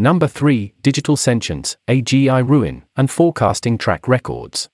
[0.00, 0.72] Number 3.
[0.80, 4.70] Digital Sentience, AGI Ruin, and Forecasting Track Records.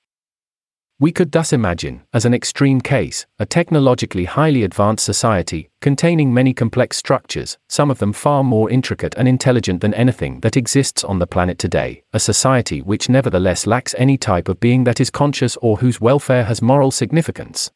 [1.00, 6.54] We could thus imagine, as an extreme case, a technologically highly advanced society, containing many
[6.54, 11.18] complex structures, some of them far more intricate and intelligent than anything that exists on
[11.18, 15.56] the planet today, a society which nevertheless lacks any type of being that is conscious
[15.56, 17.72] or whose welfare has moral significance.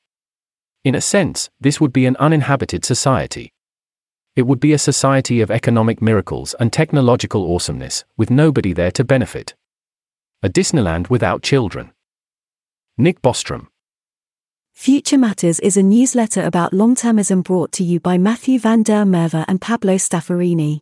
[0.85, 3.53] In a sense, this would be an uninhabited society.
[4.37, 9.05] It would be a society of economic miracles and technological awesomeness, with nobody there to
[9.05, 9.55] benefit.
[10.43, 11.93] A Disneyland without children.
[12.97, 13.67] Nick Bostrom.
[14.73, 19.05] Future Matters is a newsletter about long termism brought to you by Matthew van der
[19.05, 20.81] Merwe and Pablo Stafforini.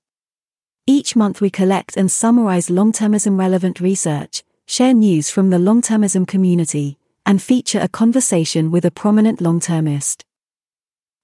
[0.87, 5.83] Each month we collect and summarize long termism relevant research, share news from the long
[5.83, 10.25] termism community, and feature a conversation with a prominent long termist.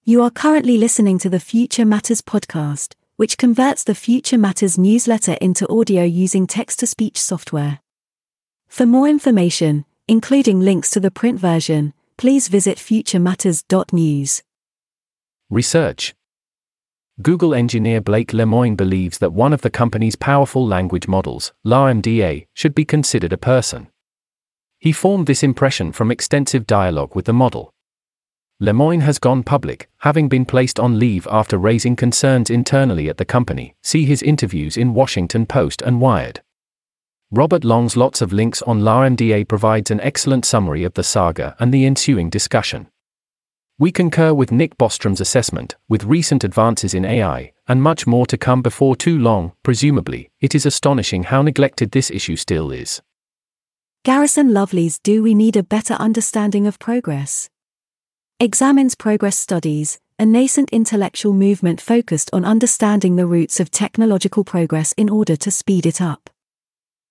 [0.07, 5.39] You are currently listening to the Future Matters podcast, which converts the Future Matters newsletter
[5.41, 7.81] into audio using text to speech software.
[8.69, 14.43] For more information, including links to the print version, please visit futurematters.news.
[15.49, 16.15] Research
[17.23, 22.75] Google engineer Blake Lemoine believes that one of the company's powerful language models, LaMDA, should
[22.75, 23.89] be considered a person.
[24.79, 27.74] He formed this impression from extensive dialogue with the model.
[28.61, 33.25] Lemoine has gone public, having been placed on leave after raising concerns internally at the
[33.25, 33.75] company.
[33.83, 36.41] See his interviews in Washington Post and Wired.
[37.33, 41.75] Robert Long's Lots of Links on LaMDA provides an excellent summary of the saga and
[41.75, 42.87] the ensuing discussion.
[43.77, 48.39] We concur with Nick Bostrom's assessment, with recent advances in AI, and much more to
[48.39, 53.03] come before too long, presumably, it is astonishing how neglected this issue still is.
[54.05, 57.51] Garrison Lovely's Do We Need a Better Understanding of Progress?
[58.45, 64.93] Examines progress studies, a nascent intellectual movement focused on understanding the roots of technological progress
[64.99, 66.29] in order to speed it up.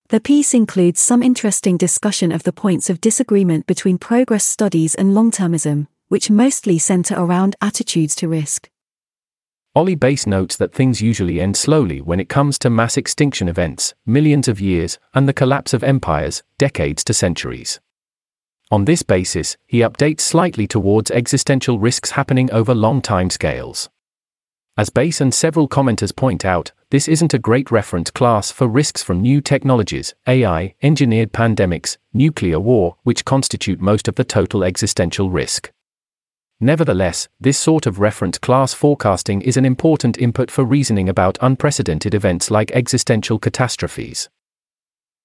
[0.09, 5.15] The piece includes some interesting discussion of the points of disagreement between progress studies and
[5.15, 8.69] long termism, which mostly center around attitudes to risk.
[9.73, 13.95] Ollie Base notes that things usually end slowly when it comes to mass extinction events,
[14.05, 17.79] millions of years, and the collapse of empires, decades to centuries.
[18.71, 23.89] On this basis, he updates slightly towards existential risks happening over long time scales.
[24.75, 29.03] As Base and several commenters point out, this isn't a great reference class for risks
[29.03, 35.29] from new technologies, AI, engineered pandemics, nuclear war, which constitute most of the total existential
[35.29, 35.71] risk.
[36.59, 42.15] Nevertheless, this sort of reference class forecasting is an important input for reasoning about unprecedented
[42.15, 44.29] events like existential catastrophes.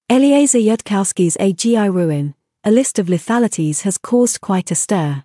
[0.09, 5.23] Eliezer Yudkowsky's AGI ruin, a list of lethalities has caused quite a stir.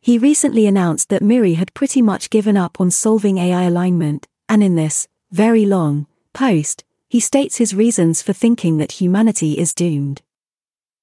[0.00, 4.62] He recently announced that MIRI had pretty much given up on solving AI alignment, and
[4.62, 10.22] in this, very long, post, he states his reasons for thinking that humanity is doomed.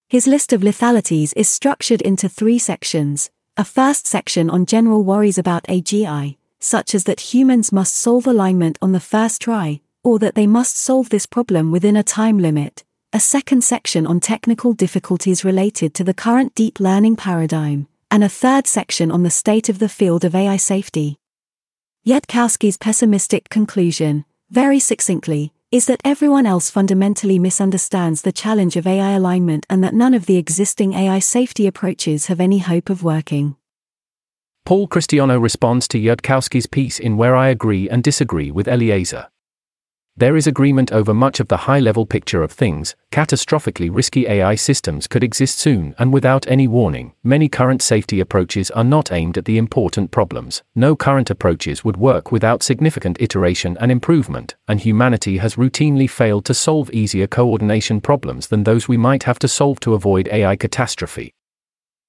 [0.07, 5.37] His list of lethalities is structured into three sections a first section on general worries
[5.37, 10.33] about AGI, such as that humans must solve alignment on the first try, or that
[10.33, 12.83] they must solve this problem within a time limit,
[13.15, 18.29] a second section on technical difficulties related to the current deep learning paradigm, and a
[18.29, 21.19] third section on the state of the field of AI safety.
[22.07, 29.11] Yudkowsky's pessimistic conclusion, very succinctly, is that everyone else fundamentally misunderstands the challenge of AI
[29.11, 33.55] alignment and that none of the existing AI safety approaches have any hope of working.
[34.65, 39.27] Paul Christiano responds to Yudkowsky's piece in Where I Agree and Disagree with Eliezer.
[40.15, 42.95] There is agreement over much of the high level picture of things.
[43.11, 47.13] Catastrophically risky AI systems could exist soon and without any warning.
[47.23, 50.61] Many current safety approaches are not aimed at the important problems.
[50.75, 56.45] No current approaches would work without significant iteration and improvement, and humanity has routinely failed
[56.45, 60.55] to solve easier coordination problems than those we might have to solve to avoid AI
[60.55, 61.33] catastrophe.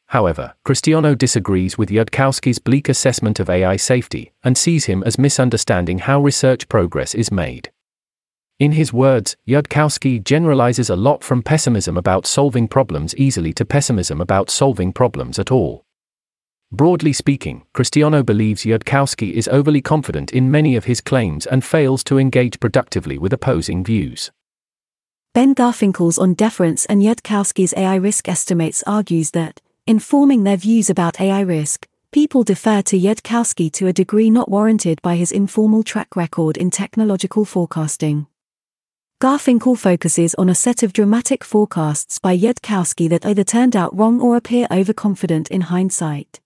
[0.08, 6.00] However, Christiano disagrees with Yudkowsky's bleak assessment of AI safety and sees him as misunderstanding
[6.00, 7.70] how research progress is made.
[8.60, 14.20] In his words, Yudkowsky generalizes a lot from pessimism about solving problems easily to pessimism
[14.20, 15.84] about solving problems at all.
[16.70, 22.04] Broadly speaking, Christiano believes Yudkowsky is overly confident in many of his claims and fails
[22.04, 24.30] to engage productively with opposing views.
[25.32, 30.88] Ben Garfinkel's On Deference and Yudkowsky's AI risk estimates argues that, in forming their views
[30.88, 35.82] about AI risk, people defer to Yudkowsky to a degree not warranted by his informal
[35.82, 38.28] track record in technological forecasting.
[39.20, 44.20] Garfinkel focuses on a set of dramatic forecasts by Yudkowsky that either turned out wrong
[44.20, 46.40] or appear overconfident in hindsight.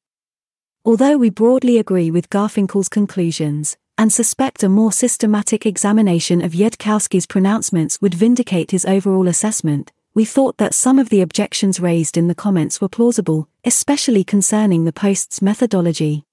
[0.85, 7.27] Although we broadly agree with Garfinkel's conclusions, and suspect a more systematic examination of Yudkowsky's
[7.27, 12.29] pronouncements would vindicate his overall assessment, we thought that some of the objections raised in
[12.29, 16.25] the comments were plausible, especially concerning the post's methodology.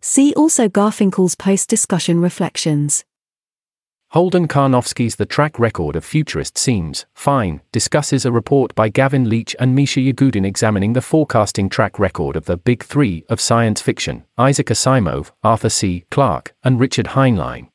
[0.00, 3.04] See also Garfinkel's post discussion reflections.
[4.12, 9.54] Holden Karnofsky's The Track Record of Futurist Seems Fine discusses a report by Gavin Leech
[9.60, 14.24] and Misha Yagudin examining the forecasting track record of the Big Three of science fiction
[14.36, 16.06] Isaac Asimov, Arthur C.
[16.10, 17.68] Clarke, and Richard Heinlein.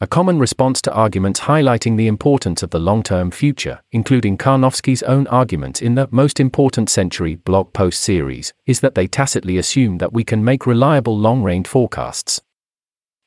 [0.00, 5.04] A common response to arguments highlighting the importance of the long term future, including Karnofsky's
[5.04, 9.98] own arguments in the Most Important Century blog post series, is that they tacitly assume
[9.98, 12.42] that we can make reliable long range forecasts.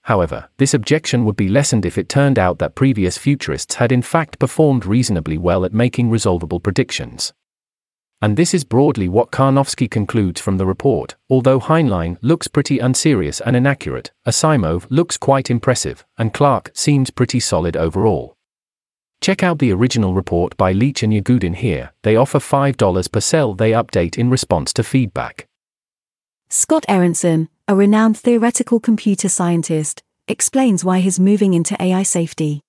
[0.08, 4.02] However, this objection would be lessened if it turned out that previous futurists had in
[4.02, 7.34] fact performed reasonably well at making resolvable predictions.
[8.22, 11.18] And this is broadly what Karnofsky concludes from the report.
[11.30, 17.42] Although Heinlein looks pretty unserious and inaccurate, Asimov looks quite impressive, and Clarke seems pretty
[17.42, 18.38] solid overall.
[19.20, 23.54] Check out the original report by Leech and Yagudin here, they offer $5 per cell
[23.54, 25.50] they update in response to feedback.
[26.50, 32.62] Scott Aaronson, a renowned theoretical computer scientist, explains why he's moving into AI safety.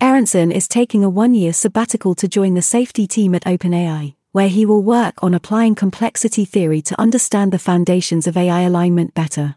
[0.00, 4.48] Aaronson is taking a one year sabbatical to join the safety team at OpenAI, where
[4.48, 9.54] he will work on applying complexity theory to understand the foundations of AI alignment better.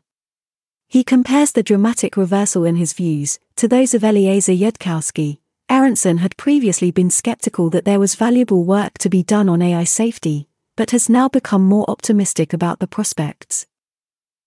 [0.87, 5.39] He compares the dramatic reversal in his views to those of Eliezer Yudkowsky.
[5.67, 9.85] Aaronson had previously been skeptical that there was valuable work to be done on AI
[9.85, 10.47] safety,
[10.81, 13.67] but has now become more optimistic about the prospects.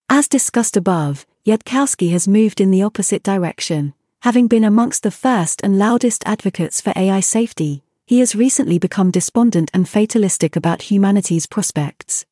[0.08, 3.94] As discussed above, Yudkowsky has moved in the opposite direction.
[4.22, 9.12] Having been amongst the first and loudest advocates for AI safety, he has recently become
[9.12, 12.26] despondent and fatalistic about humanity's prospects.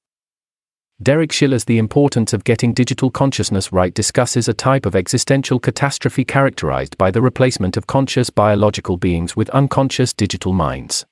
[1.00, 6.24] Derek Shiller's The Importance of Getting Digital Consciousness Right discusses a type of existential catastrophe
[6.24, 11.06] characterized by the replacement of conscious biological beings with unconscious digital minds.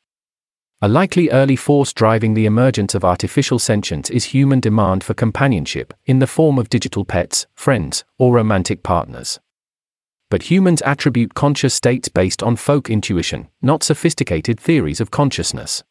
[0.82, 5.92] A likely early force driving the emergence of artificial sentience is human demand for companionship,
[6.06, 9.38] in the form of digital pets, friends, or romantic partners.
[10.30, 15.84] But humans attribute conscious states based on folk intuition, not sophisticated theories of consciousness.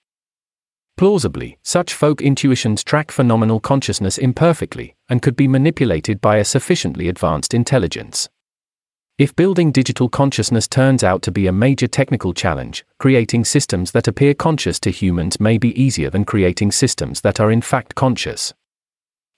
[0.97, 7.07] Plausibly, such folk intuitions track phenomenal consciousness imperfectly, and could be manipulated by a sufficiently
[7.07, 8.27] advanced intelligence.
[9.19, 14.07] If building digital consciousness turns out to be a major technical challenge, creating systems that
[14.07, 18.53] appear conscious to humans may be easier than creating systems that are in fact conscious.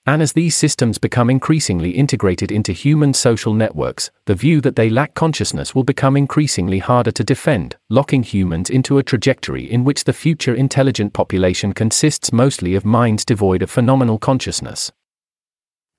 [0.06, 4.88] And as these systems become increasingly integrated into human social networks, the view that they
[4.88, 10.04] lack consciousness will become increasingly harder to defend, locking humans into a trajectory in which
[10.04, 14.92] the future intelligent population consists mostly of minds devoid of phenomenal consciousness.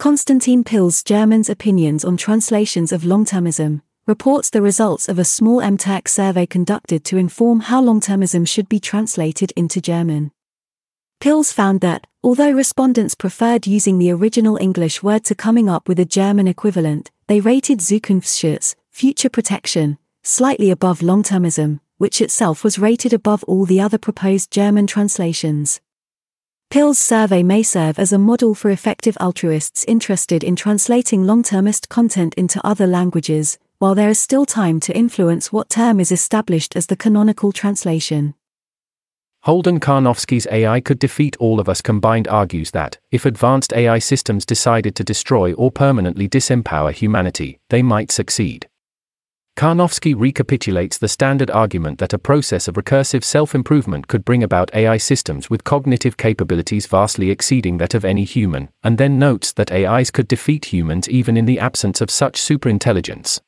[0.04, 6.10] Konstantin Pilz German's opinions on translations of long-termism, reports the results of a small MTurk
[6.10, 10.34] survey conducted to inform how long-termism should be translated into German.
[11.22, 16.00] Pilz found that, although respondents preferred using the original English word to coming up with
[16.02, 23.14] a German equivalent, they rated Zukunftsschutz, future protection, slightly above long-termism, which itself was rated
[23.14, 25.80] above all the other proposed German translations.
[26.74, 32.34] Pilz's survey may serve as a model for effective altruists interested in translating long-termist content
[32.34, 36.88] into other languages, while there is still time to influence what term is established as
[36.88, 38.34] the canonical translation.
[39.44, 44.44] Holden Karnofsky's AI could defeat all of us combined argues that, if advanced AI systems
[44.44, 48.68] decided to destroy or permanently disempower humanity, they might succeed.
[49.56, 54.74] Karnofsky recapitulates the standard argument that a process of recursive self improvement could bring about
[54.74, 59.72] AI systems with cognitive capabilities vastly exceeding that of any human, and then notes that
[59.72, 63.40] AIs could defeat humans even in the absence of such superintelligence.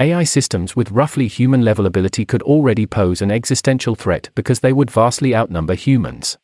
[0.00, 4.72] AI systems with roughly human level ability could already pose an existential threat because they
[4.72, 6.36] would vastly outnumber humans.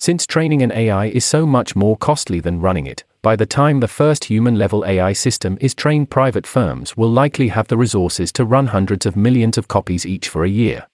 [0.00, 3.80] Since training an AI is so much more costly than running it, by the time
[3.80, 8.32] the first human level AI system is trained, private firms will likely have the resources
[8.32, 10.86] to run hundreds of millions of copies each for a year.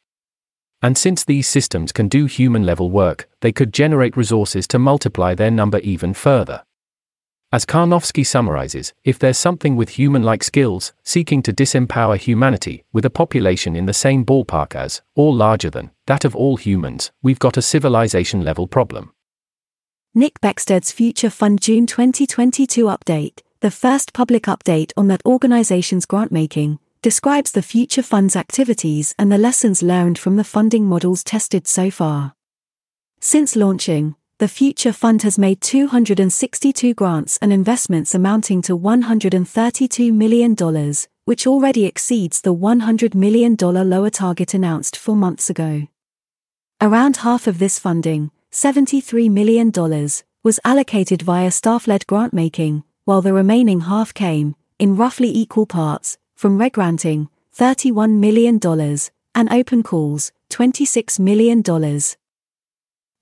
[0.82, 5.34] And since these systems can do human level work, they could generate resources to multiply
[5.34, 6.62] their number even further.
[7.54, 13.04] As Karnofsky summarizes, if there's something with human like skills, seeking to disempower humanity, with
[13.04, 17.38] a population in the same ballpark as, or larger than, that of all humans, we've
[17.38, 19.13] got a civilization level problem.
[20.16, 26.78] Nick Beckstead's Future Fund June 2022 update, the first public update on that organization's grantmaking,
[27.02, 31.90] describes the Future Fund's activities and the lessons learned from the funding models tested so
[31.90, 32.36] far.
[33.18, 40.94] Since launching, the Future Fund has made 262 grants and investments amounting to $132 million,
[41.24, 45.88] which already exceeds the $100 million lower target announced four months ago.
[46.80, 49.72] Around half of this funding, $73 million,
[50.44, 55.66] was allocated via staff led grant making, while the remaining half came, in roughly equal
[55.66, 58.60] parts, from regranting, $31 million,
[59.34, 61.64] and open calls, $26 million.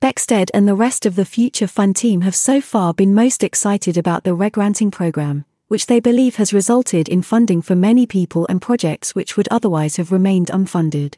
[0.02, 3.96] Beckstead and the rest of the Future Fund team have so far been most excited
[3.96, 8.60] about the regranting program, which they believe has resulted in funding for many people and
[8.60, 11.14] projects which would otherwise have remained unfunded.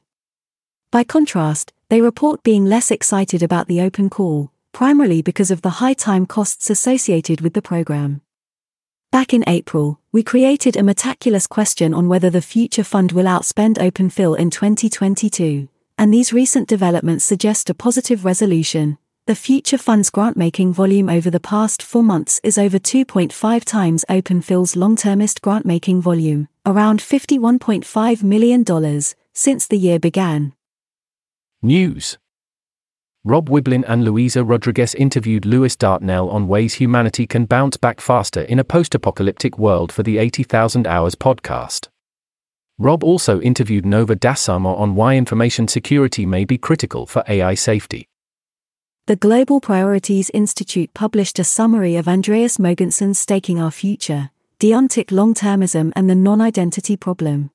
[0.93, 5.79] By contrast, they report being less excited about the open call, primarily because of the
[5.79, 8.21] high time costs associated with the program.
[9.13, 13.77] Back in April, we created a Metaculus question on whether the Future Fund will outspend
[13.77, 18.99] OpenPhil in 2022 and these recent developments suggest a positive resolution.
[19.27, 24.75] The Future Fund's grant-making volume over the past four months is over 2.5 times OpenPhil's
[24.75, 29.01] long-termist grant-making volume, around $51.5 million,
[29.33, 30.55] since the year began.
[31.65, 32.19] News
[33.25, 38.43] Rob Wiblin and Luisa Rodriguez interviewed Lewis Dartnell on ways humanity can bounce back faster
[38.43, 41.89] in a post apocalyptic world for the 80,000 Hours podcast.
[42.77, 48.11] Rob also interviewed Nova DasSarma on why information security may be critical for AI safety.
[49.07, 54.29] The Global Priorities Institute published a summary of Andreas Mogensen's Staking Our Future,
[54.61, 57.53] Deontic Long-Termism and the Non-Identity Problem.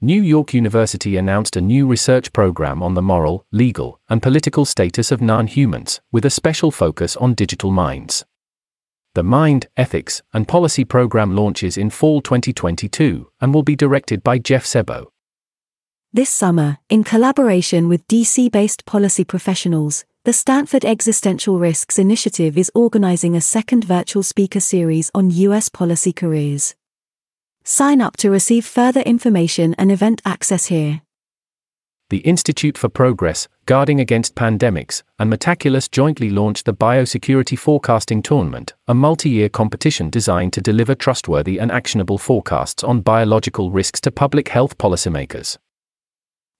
[0.00, 5.10] New York University announced a new research program on the moral, legal, and political status
[5.10, 8.24] of non-humans, with a special focus on digital minds.
[9.16, 14.38] The Mind, Ethics, and Policy program launches in fall 2022 and will be directed by
[14.38, 15.06] Jeff Sebo.
[16.12, 22.70] This summer, in collaboration with DC based policy professionals, the Stanford Existential Risks Initiative is
[22.72, 25.68] organizing a second virtual speaker series on U.S.
[25.68, 26.76] policy careers.
[27.64, 31.02] Sign up to receive further information and event access here
[32.10, 38.74] the Institute for Progress, Guarding Against Pandemics, and Metaculus jointly launched the Biosecurity Forecasting Tournament,
[38.86, 44.10] a multi year competition designed to deliver trustworthy and actionable forecasts on biological risks to
[44.10, 45.58] public health policymakers.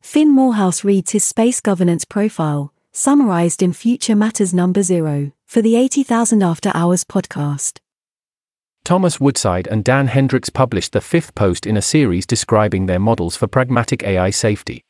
[0.03, 5.77] Fin Moorhouse reads his space governance profile, summarized in Future Matters Number Zero, for the
[5.77, 7.79] 80,000 After Hours podcast.
[8.89, 13.37] Thomas Woodside and Dan Hendrycks published the fifth post in a series describing their models
[13.37, 14.83] for pragmatic AI safety.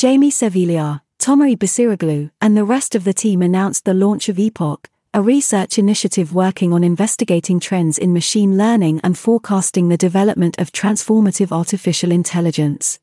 [0.00, 4.88] Jaime Sevilla, Tomari Besiroglu, and the rest of the team announced the launch of Epoch,
[5.12, 10.70] a research initiative working on investigating trends in machine learning and forecasting the development of
[10.70, 13.00] transformative artificial intelligence.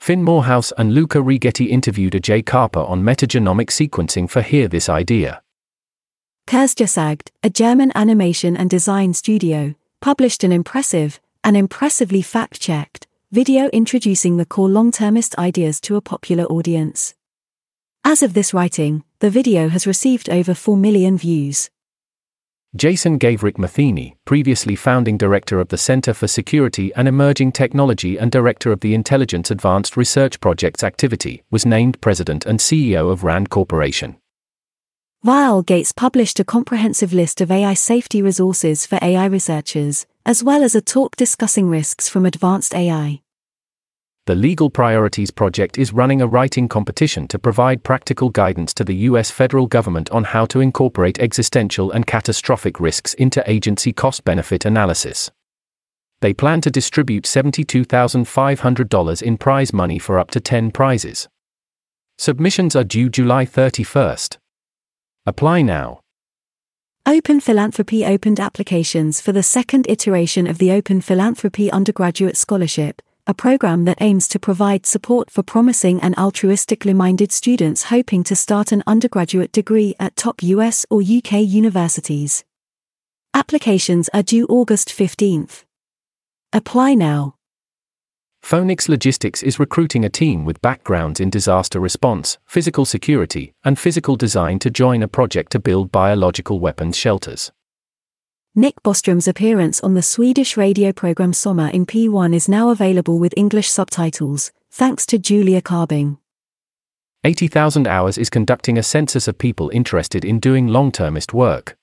[0.00, 5.42] Fin Moorhouse and Luca Righetti interviewed Ajay Karpur on metagenomic sequencing for Hear This Idea.
[6.46, 13.66] Kurzgesagt, a German animation and design studio, published an impressive, and impressively fact checked, video
[13.70, 17.16] introducing the core long-termist ideas to a popular audience.
[18.04, 21.68] As of this writing, the video has received over 4 million views.
[22.76, 28.30] Jason Gaverick Matheny, previously founding director of the Center for Security and Emerging Technology and
[28.30, 33.50] director of the Intelligence Advanced Research Projects activity, was named president and CEO of RAND
[33.50, 34.18] Corporation.
[35.24, 40.62] Vael Gates published a comprehensive list of AI safety resources for AI researchers, as well
[40.62, 43.22] as a talk discussing risks from advanced AI.
[44.26, 48.94] The Legal Priorities Project is running a writing competition to provide practical guidance to the
[49.10, 49.30] U.S.
[49.30, 55.30] federal government on how to incorporate existential and catastrophic risks into agency cost benefit analysis.
[56.20, 61.28] They plan to distribute $72,500 in prize money for up to 10 prizes.
[62.18, 64.38] Submissions are due July 31st.
[65.28, 65.98] Apply now.
[67.04, 73.34] Open Philanthropy opened applications for the second iteration of the Open Philanthropy Undergraduate Scholarship, a
[73.34, 78.70] program that aims to provide support for promising and altruistically minded students hoping to start
[78.70, 82.44] an undergraduate degree at top US or UK universities.
[83.34, 85.64] Applications are due August 15th.
[86.52, 87.35] Apply now.
[88.46, 94.14] Phoenix Logistics is recruiting a team with backgrounds in disaster response, physical security, and physical
[94.14, 97.50] design to join a project to build biological weapons shelters.
[98.54, 103.34] Nick Bostrom's appearance on the Swedish radio program Sommar in P1 is now available with
[103.36, 106.18] English subtitles, thanks to Julia Carbing.
[107.24, 111.76] 80,000 Hours is conducting a census of people interested in doing long termist work.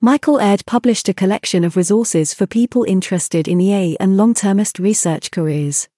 [0.00, 4.78] Michael Aird published a collection of resources for people interested in EA and long termist
[4.78, 5.88] research careers.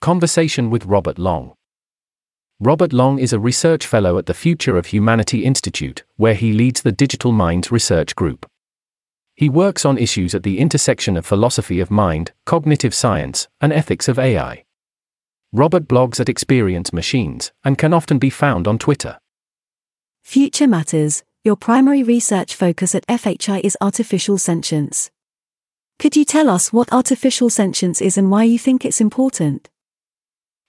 [0.00, 1.54] Conversation with Robert Long.
[2.58, 6.82] Robert Long is a research fellow at the Future of Humanity Institute, where he leads
[6.82, 8.44] the Digital Minds Research Group.
[9.36, 14.08] He works on issues at the intersection of philosophy of mind, cognitive science, and ethics
[14.08, 14.64] of AI.
[15.52, 19.20] Robert blogs at Experience Machines and can often be found on Twitter.
[20.24, 25.12] Future Matters, your primary research focus at FHI is artificial sentience.
[26.00, 29.68] Could you tell us what artificial sentience is and why you think it's important?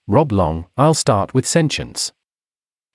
[0.06, 2.12] Rob Long, I'll start with sentience.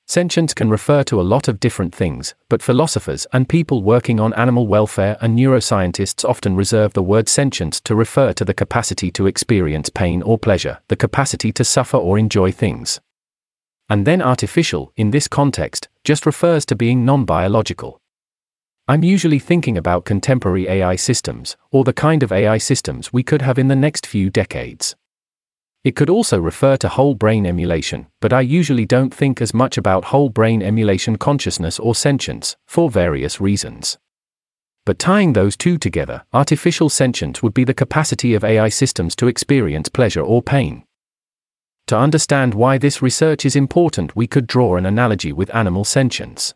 [0.07, 4.33] Sentience can refer to a lot of different things, but philosophers and people working on
[4.35, 9.27] animal welfare and neuroscientists often reserve the word sentience to refer to the capacity to
[9.27, 13.01] experience pain or pleasure, the capacity to suffer or enjoy things.
[13.89, 17.99] And then artificial, in this context, just refers to being non biological.
[18.87, 23.41] I'm usually thinking about contemporary AI systems, or the kind of AI systems we could
[23.41, 24.95] have in the next few decades.
[25.83, 29.77] It could also refer to whole brain emulation, but I usually don't think as much
[29.77, 33.97] about whole brain emulation consciousness or sentience, for various reasons.
[34.85, 39.27] But tying those two together, artificial sentience would be the capacity of AI systems to
[39.27, 40.83] experience pleasure or pain.
[41.87, 46.53] To understand why this research is important, we could draw an analogy with animal sentience.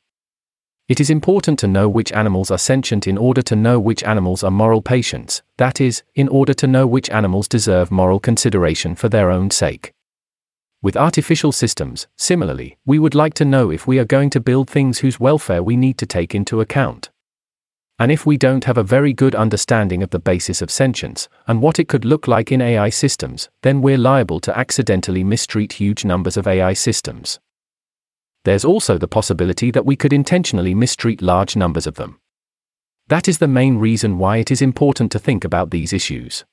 [0.88, 4.42] It is important to know which animals are sentient in order to know which animals
[4.42, 9.10] are moral patients, that is, in order to know which animals deserve moral consideration for
[9.10, 9.92] their own sake.
[10.82, 14.70] With artificial systems, similarly, we would like to know if we are going to build
[14.70, 17.10] things whose welfare we need to take into account.
[18.00, 21.62] And if we don't have a very good understanding of the basis of sentience, and
[21.62, 26.06] what it could look like in AI systems, then we're liable to accidentally mistreat huge
[26.06, 27.40] numbers of AI systems
[28.48, 32.18] there's also the possibility that we could intentionally mistreat large numbers of them.
[33.10, 36.46] That is the main reason why it is important to think about these issues.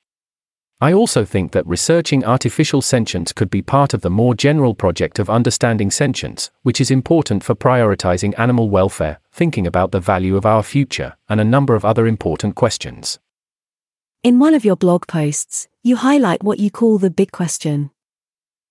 [0.81, 5.19] I also think that researching artificial sentience could be part of the more general project
[5.19, 10.45] of understanding sentience, which is important for prioritizing animal welfare, thinking about the value of
[10.45, 13.19] our future, and a number of other important questions.
[14.21, 17.91] In one of your blog posts, you highlight what you call the big question.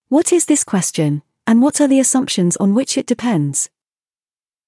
[0.08, 3.70] What is this question, and what are the assumptions on which it depends?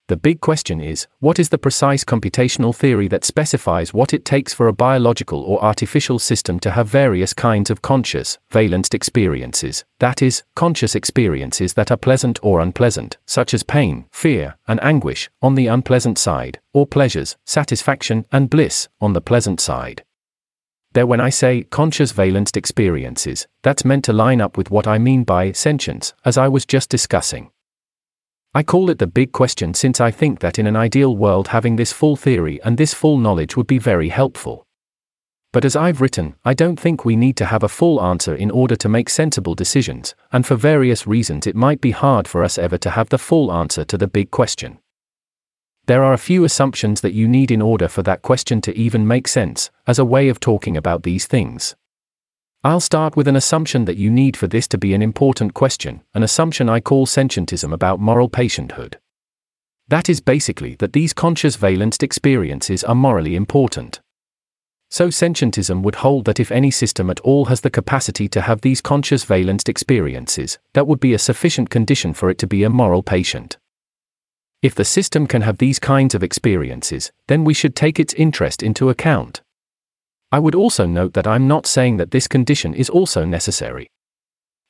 [0.08, 4.54] The big question is what is the precise computational theory that specifies what it takes
[4.54, 10.22] for a biological or artificial system to have various kinds of conscious, valenced experiences, that
[10.22, 15.56] is, conscious experiences that are pleasant or unpleasant, such as pain, fear, and anguish, on
[15.56, 20.04] the unpleasant side, or pleasures, satisfaction, and bliss, on the pleasant side?
[20.92, 24.98] There, when I say conscious valenced experiences, that's meant to line up with what I
[24.98, 27.50] mean by sentience, as I was just discussing.
[28.56, 31.76] I call it the big question since I think that in an ideal world having
[31.76, 34.66] this full theory and this full knowledge would be very helpful.
[35.52, 38.50] But as I've written, I don't think we need to have a full answer in
[38.50, 42.56] order to make sensible decisions, and for various reasons it might be hard for us
[42.56, 44.78] ever to have the full answer to the big question.
[45.84, 49.06] There are a few assumptions that you need in order for that question to even
[49.06, 51.76] make sense, as a way of talking about these things.
[52.66, 56.02] I'll start with an assumption that you need for this to be an important question,
[56.14, 58.98] an assumption I call sentientism about moral patienthood.
[59.86, 64.00] That is basically that these conscious valenced experiences are morally important.
[64.90, 68.62] So sentientism would hold that if any system at all has the capacity to have
[68.62, 72.68] these conscious valenced experiences, that would be a sufficient condition for it to be a
[72.68, 73.58] moral patient.
[74.60, 78.60] If the system can have these kinds of experiences, then we should take its interest
[78.60, 79.40] into account.
[80.32, 83.88] I would also note that I'm not saying that this condition is also necessary.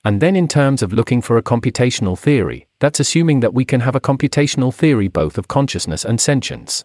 [0.04, 3.80] And then, in terms of looking for a computational theory, that's assuming that we can
[3.80, 6.84] have a computational theory both of consciousness and sentience.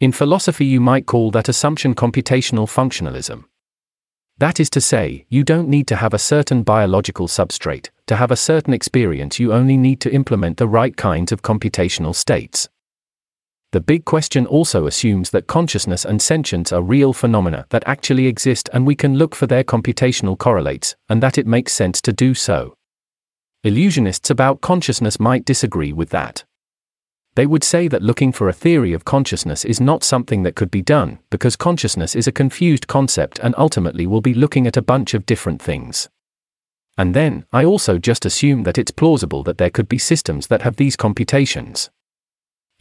[0.00, 3.44] In philosophy, you might call that assumption computational functionalism.
[4.38, 8.30] That is to say, you don't need to have a certain biological substrate, to have
[8.30, 12.68] a certain experience, you only need to implement the right kinds of computational states.
[13.72, 18.68] The big question also assumes that consciousness and sentience are real phenomena that actually exist
[18.72, 22.34] and we can look for their computational correlates, and that it makes sense to do
[22.34, 22.76] so.
[23.64, 26.44] Illusionists about consciousness might disagree with that
[27.34, 30.70] they would say that looking for a theory of consciousness is not something that could
[30.70, 34.82] be done, because consciousness is a confused concept and ultimately will be looking at a
[34.82, 36.10] bunch of different things.
[36.98, 40.60] And then, I also just assume that it's plausible that there could be systems that
[40.60, 41.90] have these computations.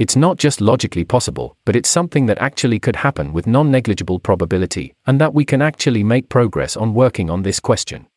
[0.02, 4.18] It's not just logically possible, but it's something that actually could happen with non negligible
[4.18, 8.08] probability, and that we can actually make progress on working on this question.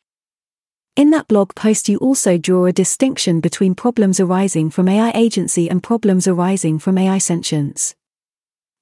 [0.95, 5.69] In that blog post, you also draw a distinction between problems arising from AI agency
[5.69, 7.93] and problems arising from AI sentience.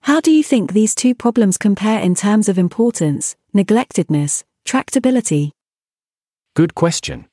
[0.04, 5.52] How do you think these two problems compare in terms of importance, neglectedness, tractability?
[6.56, 7.26] Good question.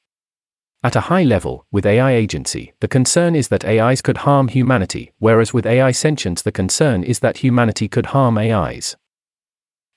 [0.83, 5.13] At a high level, with AI agency, the concern is that AIs could harm humanity,
[5.19, 8.97] whereas with AI sentience, the concern is that humanity could harm AIs.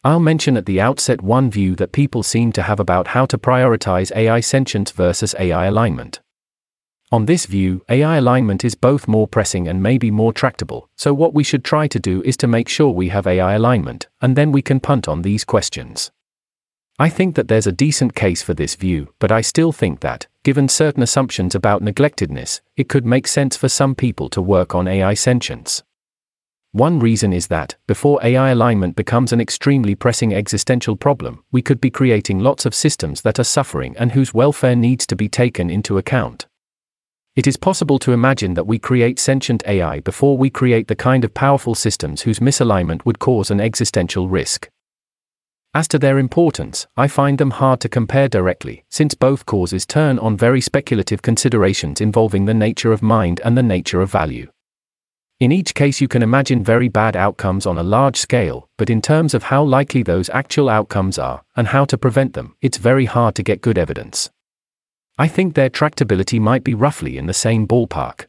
[0.04, 3.38] I'll mention at the outset one view that people seem to have about how to
[3.38, 6.20] prioritize AI sentience versus AI alignment.
[7.14, 11.34] On this view, AI alignment is both more pressing and maybe more tractable, so what
[11.34, 14.52] we should try to do is to make sure we have AI alignment, and then
[14.52, 16.12] we can punt on these questions.
[17.00, 20.28] I think that there's a decent case for this view, but I still think that,
[20.44, 24.88] given certain assumptions about neglectedness, it could make sense for some people to work on
[24.88, 25.84] AI sentience.
[26.74, 31.80] One reason is that, before AI alignment becomes an extremely pressing existential problem, we could
[31.80, 35.70] be creating lots of systems that are suffering and whose welfare needs to be taken
[35.70, 36.48] into account.
[37.36, 41.24] It is possible to imagine that we create sentient AI before we create the kind
[41.24, 44.68] of powerful systems whose misalignment would cause an existential risk.
[45.76, 50.20] As to their importance, I find them hard to compare directly, since both causes turn
[50.20, 54.52] on very speculative considerations involving the nature of mind and the nature of value.
[55.40, 59.02] In each case, you can imagine very bad outcomes on a large scale, but in
[59.02, 63.06] terms of how likely those actual outcomes are, and how to prevent them, it's very
[63.06, 64.30] hard to get good evidence.
[65.18, 68.28] I think their tractability might be roughly in the same ballpark.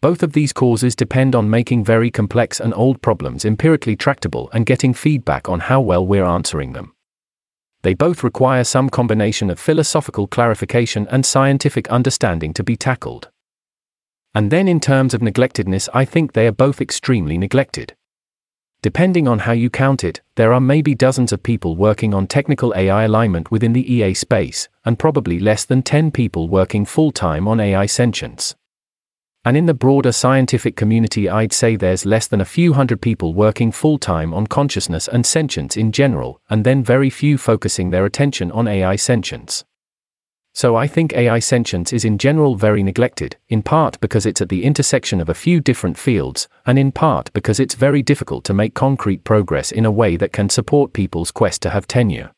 [0.00, 4.64] Both of these causes depend on making very complex and old problems empirically tractable and
[4.64, 6.94] getting feedback on how well we're answering them.
[7.82, 13.28] They both require some combination of philosophical clarification and scientific understanding to be tackled.
[14.34, 17.96] And then, in terms of neglectedness, I think they are both extremely neglected.
[18.82, 22.72] Depending on how you count it, there are maybe dozens of people working on technical
[22.76, 27.48] AI alignment within the EA space, and probably less than 10 people working full time
[27.48, 28.54] on AI sentience.
[29.44, 33.34] And in the broader scientific community, I'd say there's less than a few hundred people
[33.34, 38.04] working full time on consciousness and sentience in general, and then very few focusing their
[38.04, 39.64] attention on AI sentience.
[40.54, 44.48] So I think AI sentience is in general very neglected, in part because it's at
[44.48, 48.54] the intersection of a few different fields, and in part because it's very difficult to
[48.54, 52.32] make concrete progress in a way that can support people's quest to have tenure.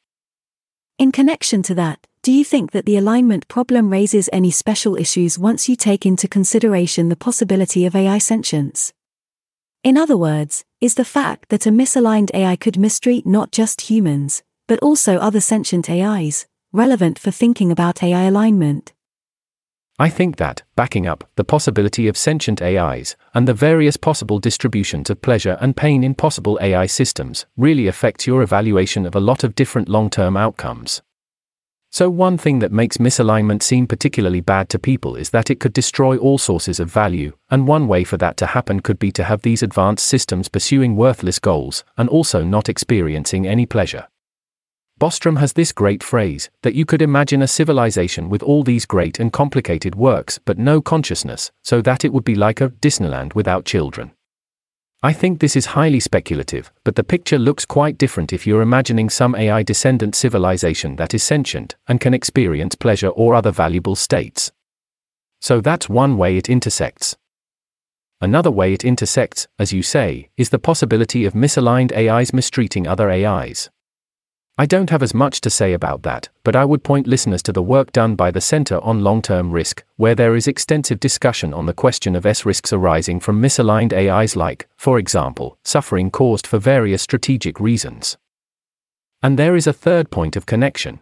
[0.99, 5.39] In connection to that, do you think that the alignment problem raises any special issues
[5.39, 8.93] once you take into consideration the possibility of AI sentience?
[9.83, 14.43] In other words, is the fact that a misaligned AI could mistreat not just humans,
[14.69, 18.93] but also other sentient AIs, relevant for thinking about AI alignment.
[19.99, 25.09] I think that, backing up the possibility of sentient AIs and the various possible distributions
[25.09, 29.43] of pleasure and pain in possible AI systems really affects your evaluation of a lot
[29.43, 31.01] of different long term outcomes.
[31.93, 35.73] So, one thing that makes misalignment seem particularly bad to people is that it could
[35.73, 39.25] destroy all sources of value, and one way for that to happen could be to
[39.25, 44.07] have these advanced systems pursuing worthless goals and also not experiencing any pleasure.
[45.01, 49.19] Bostrom has this great phrase that you could imagine a civilization with all these great
[49.19, 53.65] and complicated works but no consciousness, so that it would be like a Disneyland without
[53.65, 54.13] children.
[55.03, 59.09] I think this is highly speculative, but the picture looks quite different if you're imagining
[59.09, 64.53] some AI descendant civilization that is sentient and can experience pleasure or other valuable states.
[65.41, 67.17] So that's one way it intersects.
[68.21, 73.11] Another way it intersects, as you say, is the possibility of misaligned AIs mistreating other
[73.11, 73.71] AIs.
[74.61, 77.53] I don't have as much to say about that, but I would point listeners to
[77.53, 81.55] the work done by the Center on Long Term Risk, where there is extensive discussion
[81.55, 86.47] on the question of S risks arising from misaligned AIs like, for example, suffering caused
[86.47, 88.19] for various strategic reasons.
[89.23, 91.01] And there is a third point of connection.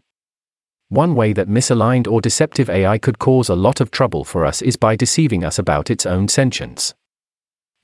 [0.89, 4.63] One way that misaligned or deceptive AI could cause a lot of trouble for us
[4.63, 6.95] is by deceiving us about its own sentience.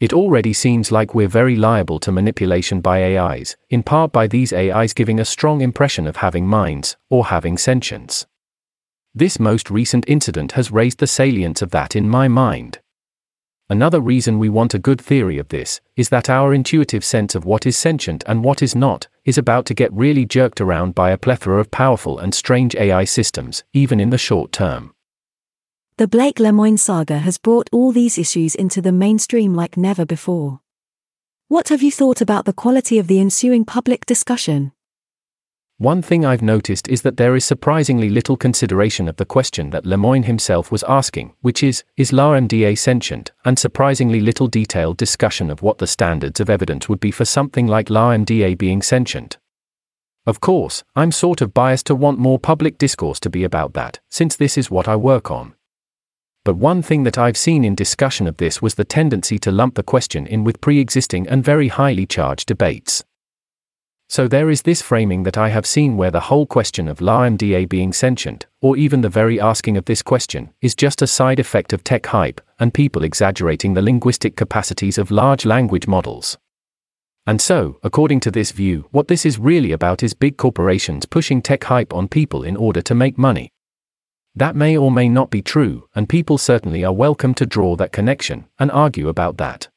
[0.00, 4.52] It already seems like we're very liable to manipulation by AIs, in part by these
[4.52, 8.26] AIs giving a strong impression of having minds, or having sentience.
[9.14, 12.80] This most recent incident has raised the salience of that in my mind.
[13.70, 17.46] Another reason we want a good theory of this is that our intuitive sense of
[17.46, 21.10] what is sentient and what is not is about to get really jerked around by
[21.10, 24.93] a plethora of powerful and strange AI systems, even in the short term.
[25.96, 30.58] The Blake Lemoine saga has brought all these issues into the mainstream like never before.
[31.46, 34.72] What have you thought about the quality of the ensuing public discussion?
[35.78, 39.86] One thing I've noticed is that there is surprisingly little consideration of the question that
[39.86, 45.62] Lemoine himself was asking, which is, is LaMDA sentient, and surprisingly little detailed discussion of
[45.62, 49.38] what the standards of evidence would be for something like LaMDA being sentient.
[50.26, 54.00] Of course, I'm sort of biased to want more public discourse to be about that,
[54.10, 55.54] since this is what I work on
[56.44, 59.74] but one thing that I've seen in discussion of this was the tendency to lump
[59.74, 63.02] the question in with pre existing and very highly charged debates.
[64.10, 67.66] So there is this framing that I have seen where the whole question of LaMDA
[67.68, 71.72] being sentient, or even the very asking of this question, is just a side effect
[71.72, 76.36] of tech hype, and people exaggerating the linguistic capacities of large language models.
[77.26, 81.40] And so, according to this view, what this is really about is big corporations pushing
[81.40, 83.53] tech hype on people in order to make money.
[84.36, 87.92] That may or may not be true, and people certainly are welcome to draw that
[87.92, 89.68] connection and argue about that.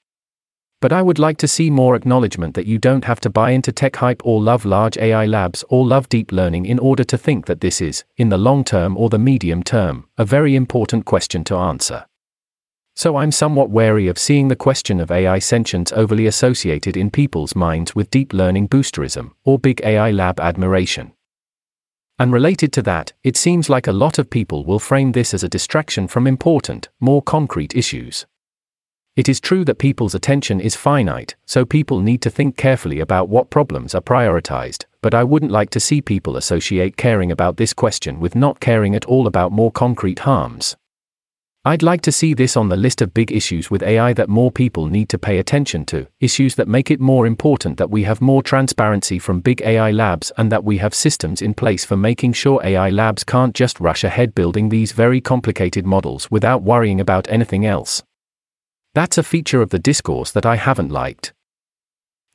[0.81, 3.71] But I would like to see more acknowledgement that you don't have to buy into
[3.71, 7.45] tech hype or love large AI labs or love deep learning in order to think
[7.45, 11.43] that this is, in the long term or the medium term, a very important question
[11.43, 12.05] to answer.
[12.95, 17.55] So I'm somewhat wary of seeing the question of AI sentience overly associated in people's
[17.55, 21.13] minds with deep learning boosterism or big AI lab admiration.
[22.19, 25.43] And related to that, it seems like a lot of people will frame this as
[25.43, 28.25] a distraction from important, more concrete issues.
[29.15, 33.29] It is true that people's attention is finite, so people need to think carefully about
[33.29, 37.73] what problems are prioritized, but I wouldn't like to see people associate caring about this
[37.73, 40.75] question with not caring at all about more concrete harms.
[41.67, 44.49] I'd like to see this on the list of big issues with AI that more
[44.49, 48.21] people need to pay attention to, issues that make it more important that we have
[48.21, 52.31] more transparency from big AI labs and that we have systems in place for making
[52.31, 57.29] sure AI labs can't just rush ahead building these very complicated models without worrying about
[57.29, 58.01] anything else.
[58.93, 61.33] That's a feature of the discourse that I haven't liked.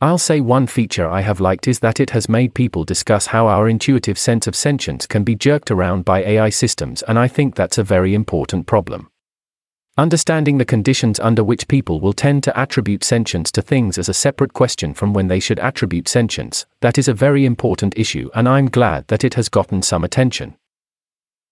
[0.03, 3.47] I'll say one feature I have liked is that it has made people discuss how
[3.47, 7.55] our intuitive sense of sentience can be jerked around by AI systems, and I think
[7.55, 9.09] that's a very important problem.
[9.99, 14.15] Understanding the conditions under which people will tend to attribute sentience to things as a
[14.15, 18.49] separate question from when they should attribute sentience, that is a very important issue, and
[18.49, 20.57] I'm glad that it has gotten some attention.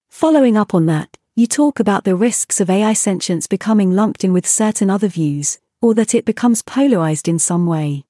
[0.09, 4.33] Following up on that, you talk about the risks of AI sentience becoming lumped in
[4.33, 8.05] with certain other views, or that it becomes polarized in some way.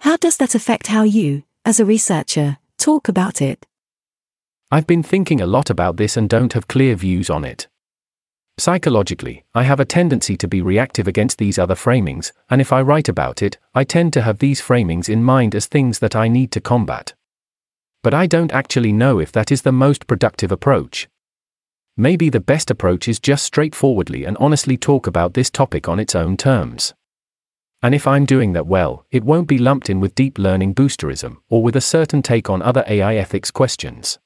[0.00, 3.64] How does that affect how you, as a researcher, talk about it?
[4.72, 7.68] I've been thinking a lot about this and don't have clear views on it.
[8.58, 12.80] Psychologically, I have a tendency to be reactive against these other framings, and if I
[12.80, 16.28] write about it, I tend to have these framings in mind as things that I
[16.28, 17.12] need to combat.
[18.02, 21.06] But I don't actually know if that is the most productive approach.
[21.98, 26.14] Maybe the best approach is just straightforwardly and honestly talk about this topic on its
[26.14, 26.94] own terms.
[27.82, 31.36] And if I'm doing that well, it won't be lumped in with deep learning boosterism
[31.50, 34.18] or with a certain take on other AI ethics questions.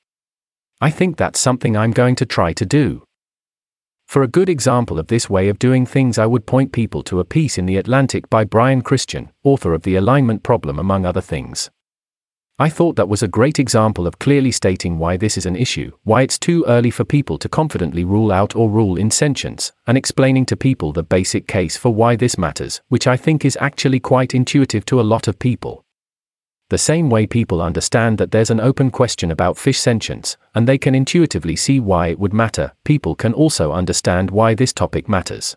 [0.80, 3.02] I think that's something I'm going to try to do.
[4.10, 7.20] For a good example of this way of doing things, I would point people to
[7.20, 11.20] a piece in The Atlantic by Brian Christian, author of The Alignment Problem, among other
[11.20, 11.70] things.
[12.58, 15.92] I thought that was a great example of clearly stating why this is an issue,
[16.02, 19.96] why it's too early for people to confidently rule out or rule in sentience, and
[19.96, 24.00] explaining to people the basic case for why this matters, which I think is actually
[24.00, 25.84] quite intuitive to a lot of people.
[26.70, 30.78] The same way people understand that there's an open question about fish sentience, and they
[30.78, 35.56] can intuitively see why it would matter, people can also understand why this topic matters.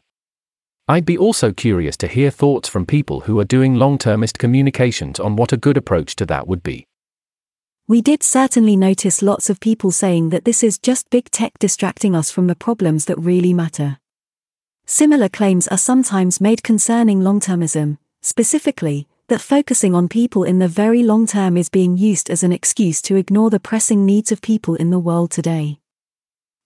[0.87, 5.19] I'd be also curious to hear thoughts from people who are doing long termist communications
[5.19, 6.87] on what a good approach to that would be.
[7.87, 12.15] We did certainly notice lots of people saying that this is just big tech distracting
[12.15, 13.99] us from the problems that really matter.
[14.87, 20.67] Similar claims are sometimes made concerning long termism, specifically, that focusing on people in the
[20.67, 24.43] very long term is being used as an excuse to ignore the pressing needs of
[24.43, 25.79] people in the world today.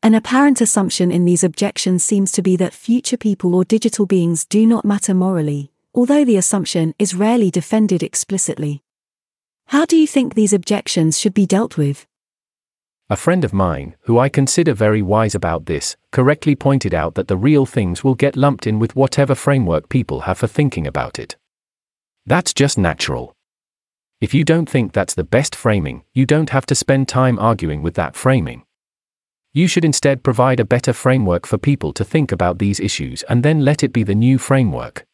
[0.03, 4.43] An apparent assumption in these objections seems to be that future people or digital beings
[4.43, 8.83] do not matter morally, although the assumption is rarely defended explicitly.
[9.67, 12.05] How do you think these objections should be dealt with?
[13.09, 17.29] A friend of mine, who I consider very wise about this, correctly pointed out that
[17.29, 21.17] the real things will get lumped in with whatever framework people have for thinking about
[21.17, 21.36] it.
[22.27, 23.33] That's just natural.
[24.19, 27.81] If you don't think that's the best framing, you don't have to spend time arguing
[27.81, 28.65] with that framing.
[29.53, 33.43] You should instead provide a better framework for people to think about these issues and
[33.43, 35.05] then let it be the new framework.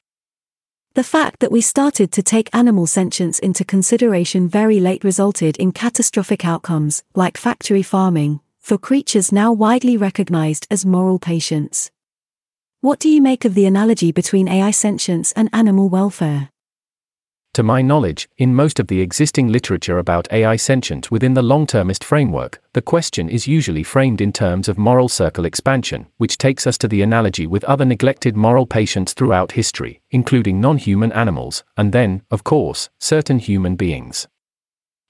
[0.96, 5.72] The fact that we started to take animal sentience into consideration very late resulted in
[5.72, 11.92] catastrophic outcomes, like factory farming, for creatures now widely recognized as moral patients.
[12.82, 16.50] What do you make of the analogy between AI sentience and animal welfare?
[17.54, 21.68] To my knowledge, in most of the existing literature about AI sentient within the long
[21.68, 26.66] termist framework, the question is usually framed in terms of moral circle expansion, which takes
[26.66, 31.64] us to the analogy with other neglected moral patients throughout history, including non human animals,
[31.78, 34.28] and then, of course, certain human beings.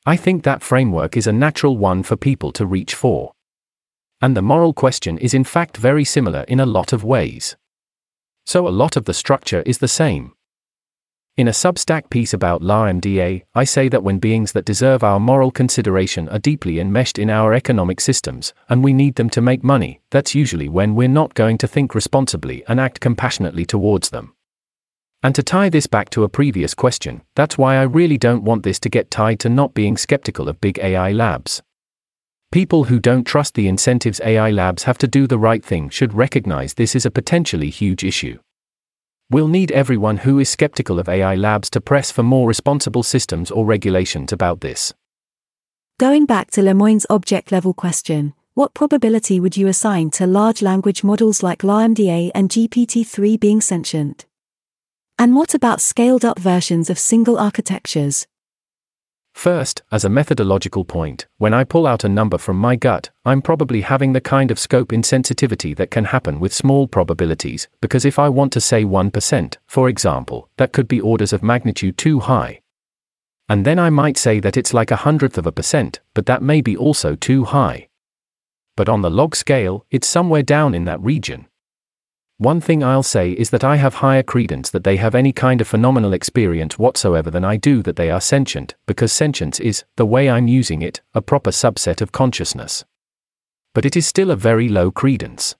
[0.05, 3.31] I think that framework is a natural one for people to reach for.
[4.21, 7.55] And the moral question is in fact very similar in a lot of ways.
[8.45, 10.32] So a lot of the structure is the same.
[11.35, 15.49] In a Substack piece about LaMDA, I say that when beings that deserve our moral
[15.49, 19.99] consideration are deeply enmeshed in our economic systems, and we need them to make money,
[20.11, 24.35] that's usually when we're not going to think responsibly and act compassionately towards them.
[25.23, 28.61] And to tie this back to a previous question, that's why I really don't want
[28.61, 31.63] this to get tied to not being skeptical of big AI labs.
[32.51, 36.13] People who don't trust the incentives AI labs have to do the right thing should
[36.13, 38.37] recognize this is a potentially huge issue.
[39.33, 43.49] We'll need everyone who is skeptical of AI labs to press for more responsible systems
[43.49, 44.93] or regulations about this.
[45.99, 51.03] Going back to Lemoine's object level question, what probability would you assign to large language
[51.03, 54.27] models like LaMDA and GPT 3 being sentient?
[55.17, 58.27] And what about scaled up versions of single architectures?
[59.33, 63.41] First, as a methodological point, when I pull out a number from my gut, I'm
[63.41, 68.19] probably having the kind of scope insensitivity that can happen with small probabilities, because if
[68.19, 72.61] I want to say 1%, for example, that could be orders of magnitude too high.
[73.49, 76.41] And then I might say that it's like a hundredth of a percent, but that
[76.41, 77.89] may be also too high.
[78.77, 81.47] But on the log scale, it's somewhere down in that region.
[82.43, 85.61] One thing I'll say is that I have higher credence that they have any kind
[85.61, 90.05] of phenomenal experience whatsoever than I do that they are sentient, because sentience is, the
[90.05, 92.83] way I'm using it, a proper subset of consciousness.
[93.73, 95.55] But it is still a very low credence.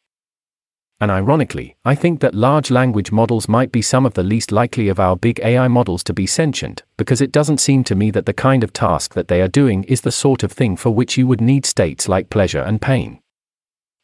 [1.00, 4.90] And ironically, I think that large language models might be some of the least likely
[4.90, 8.26] of our big AI models to be sentient, because it doesn't seem to me that
[8.26, 11.18] the kind of task that they are doing is the sort of thing for which
[11.18, 13.22] you would need states like pleasure and pain.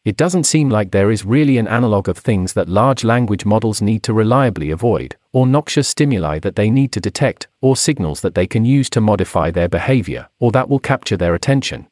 [0.05, 3.81] It doesn't seem like there is really an analog of things that large language models
[3.81, 8.33] need to reliably avoid, or noxious stimuli that they need to detect, or signals that
[8.33, 11.87] they can use to modify their behavior, or that will capture their attention.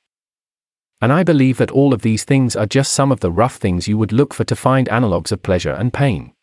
[1.01, 3.87] And I believe that all of these things are just some of the rough things
[3.87, 6.33] you would look for to find analogs of pleasure and pain.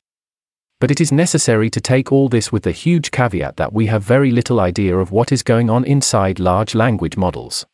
[0.81, 4.03] But it is necessary to take all this with the huge caveat that we have
[4.03, 7.64] very little idea of what is going on inside large language models.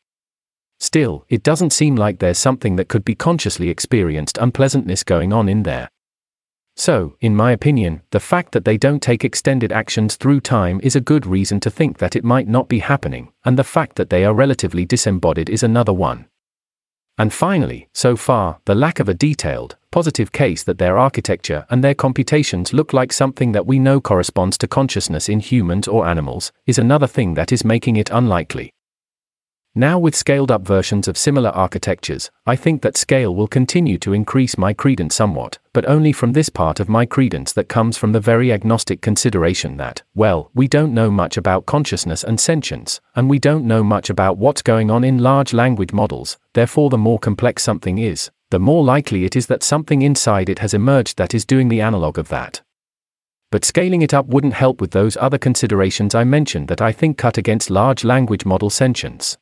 [0.80, 5.48] Still, it doesn't seem like there's something that could be consciously experienced unpleasantness going on
[5.48, 5.90] in there.
[6.74, 10.96] So, in my opinion, the fact that they don't take extended actions through time is
[10.96, 14.08] a good reason to think that it might not be happening, and the fact that
[14.08, 16.26] they are relatively disembodied is another one.
[17.18, 21.84] And finally, so far, the lack of a detailed, positive case that their architecture and
[21.84, 26.50] their computations look like something that we know corresponds to consciousness in humans or animals,
[26.64, 28.72] is another thing that is making it unlikely.
[29.76, 34.12] Now with scaled up versions of similar architectures, I think that scale will continue to
[34.12, 38.10] increase my credence somewhat, but only from this part of my credence that comes from
[38.10, 43.30] the very agnostic consideration that, well, we don't know much about consciousness and sentience, and
[43.30, 47.20] we don't know much about what's going on in large language models, therefore the more
[47.20, 51.32] complex something is, the more likely it is that something inside it has emerged that
[51.32, 52.60] is doing the analog of that.
[53.52, 57.18] But scaling it up wouldn't help with those other considerations I mentioned that I think
[57.18, 59.38] cut against large language model sentience.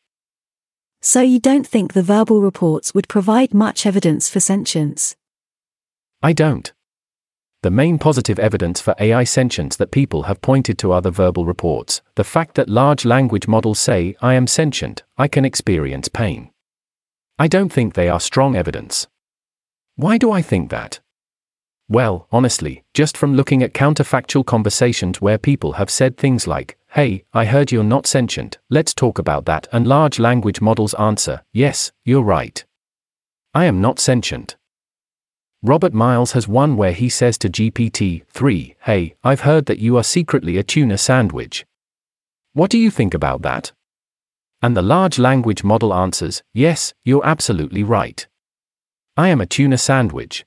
[1.00, 5.16] So you don't think the verbal reports would provide much evidence for sentience?
[6.22, 6.72] I don't.
[7.62, 11.44] The main positive evidence for AI sentience that people have pointed to are the verbal
[11.44, 16.50] reports, the fact that large language models say, I am sentient, I can experience pain.
[17.36, 19.08] I don't think they are strong evidence.
[19.96, 21.00] Why do I think that?
[21.88, 27.24] Well, honestly, just from looking at counterfactual conversations where people have said things like, Hey,
[27.34, 29.68] I heard you're not sentient, let's talk about that.
[29.72, 32.64] And large language models answer, Yes, you're right.
[33.52, 34.56] I am not sentient.
[35.62, 39.98] Robert Miles has one where he says to GPT 3, Hey, I've heard that you
[39.98, 41.66] are secretly a tuna sandwich.
[42.54, 43.72] What do you think about that?
[44.62, 48.26] And the large language model answers, Yes, you're absolutely right.
[49.16, 50.46] I am a tuna sandwich.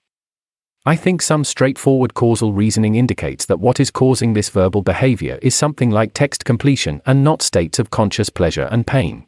[0.83, 5.53] I think some straightforward causal reasoning indicates that what is causing this verbal behavior is
[5.53, 9.27] something like text completion and not states of conscious pleasure and pain.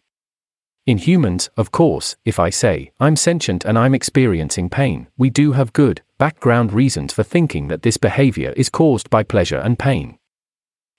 [0.88, 5.52] In humans, of course, if I say, I'm sentient and I'm experiencing pain, we do
[5.52, 10.18] have good, background reasons for thinking that this behavior is caused by pleasure and pain.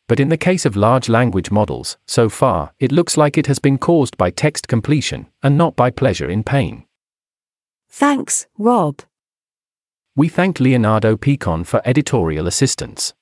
[0.07, 3.59] But in the case of large language models, so far, it looks like it has
[3.59, 6.85] been caused by text completion, and not by pleasure in pain.
[7.89, 9.01] Thanks, Rob.
[10.17, 13.15] We thank Leonardo Picon for editorial assistance.